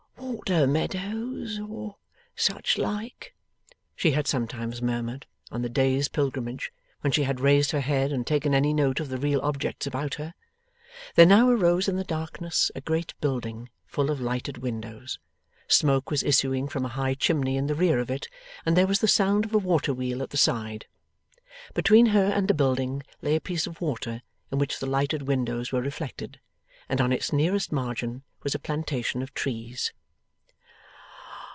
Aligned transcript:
'Water 0.19 0.65
meadows, 0.65 1.59
or 1.59 1.97
such 2.35 2.77
like,' 2.77 3.33
she 3.95 4.11
had 4.11 4.27
sometimes 4.27 4.81
murmured, 4.81 5.27
on 5.51 5.61
the 5.61 5.69
day's 5.69 6.07
pilgrimage, 6.07 6.71
when 7.01 7.11
she 7.11 7.23
had 7.23 7.39
raised 7.39 7.71
her 7.71 7.79
head 7.79 8.11
and 8.11 8.25
taken 8.25 8.53
any 8.53 8.73
note 8.73 8.99
of 8.99 9.09
the 9.09 9.17
real 9.17 9.39
objects 9.41 9.85
about 9.87 10.15
her. 10.15 10.33
There 11.15 11.25
now 11.25 11.49
arose 11.49 11.87
in 11.87 11.95
the 11.95 12.03
darkness, 12.03 12.71
a 12.75 12.81
great 12.81 13.13
building, 13.21 13.69
full 13.85 14.09
of 14.09 14.19
lighted 14.21 14.57
windows. 14.57 15.19
Smoke 15.67 16.09
was 16.09 16.23
issuing 16.23 16.67
from 16.67 16.85
a 16.85 16.95
high 16.95 17.13
chimney 17.13 17.55
in 17.55 17.67
the 17.67 17.75
rear 17.75 17.99
of 17.99 18.09
it, 18.09 18.27
and 18.65 18.75
there 18.75 18.87
was 18.87 18.99
the 18.99 19.07
sound 19.07 19.45
of 19.45 19.53
a 19.53 19.57
water 19.59 19.93
wheel 19.93 20.23
at 20.23 20.31
the 20.31 20.37
side. 20.37 20.85
Between 21.73 22.07
her 22.07 22.25
and 22.31 22.47
the 22.47 22.53
building, 22.55 23.03
lay 23.21 23.35
a 23.35 23.41
piece 23.41 23.67
of 23.67 23.79
water, 23.79 24.21
in 24.51 24.59
which 24.59 24.79
the 24.79 24.87
lighted 24.87 25.23
windows 25.23 25.71
were 25.71 25.81
reflected, 25.81 26.39
and 26.89 26.99
on 26.99 27.13
its 27.13 27.31
nearest 27.33 27.71
margin 27.71 28.23
was 28.43 28.55
a 28.55 28.59
plantation 28.59 29.21
of 29.21 29.33
trees. 29.33 29.93